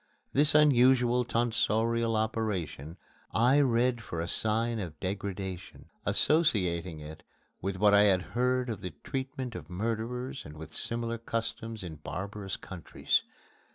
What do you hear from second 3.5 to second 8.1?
read for a sign of degradation associating it with what I